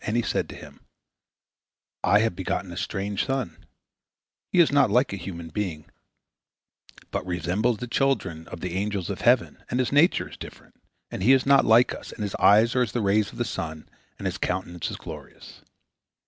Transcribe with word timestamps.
And 0.03 0.15
he 0.15 0.23
said 0.23 0.49
to 0.49 0.55
him: 0.55 0.79
"I 2.03 2.21
have 2.21 2.35
begotten 2.35 2.71
a 2.71 2.77
strange 2.77 3.27
son; 3.27 3.55
he 4.51 4.57
is 4.59 4.71
not 4.71 4.89
like 4.89 5.13
a 5.13 5.15
human 5.15 5.49
being, 5.49 5.85
but 7.11 7.23
resembles 7.23 7.77
the 7.77 7.85
children 7.87 8.47
of 8.47 8.61
the 8.61 8.73
angels 8.73 9.11
of 9.11 9.21
heaven, 9.21 9.63
and 9.69 9.79
his 9.79 9.91
nature 9.91 10.27
is 10.27 10.37
different, 10.37 10.73
and 11.11 11.21
he 11.21 11.33
is 11.33 11.45
not 11.45 11.65
like 11.65 11.93
us, 11.93 12.11
and 12.11 12.23
his 12.23 12.33
eyes 12.39 12.75
are 12.75 12.81
as 12.81 12.93
the 12.93 13.01
rays 13.01 13.31
of 13.31 13.37
the 13.37 13.45
sun, 13.45 13.87
and 14.17 14.25
his 14.25 14.39
countenance 14.39 14.89
is 14.89 14.97
glorious. 14.97 15.61